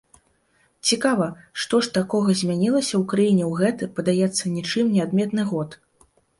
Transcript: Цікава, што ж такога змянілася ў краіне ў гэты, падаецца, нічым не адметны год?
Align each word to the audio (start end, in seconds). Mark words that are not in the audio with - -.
Цікава, 0.91 1.27
што 1.65 1.81
ж 1.89 1.91
такога 1.99 2.29
змянілася 2.41 2.93
ў 2.93 3.03
краіне 3.13 3.45
ў 3.51 3.61
гэты, 3.61 3.83
падаецца, 4.01 4.43
нічым 4.59 4.85
не 4.99 5.09
адметны 5.09 5.43
год? 5.55 5.81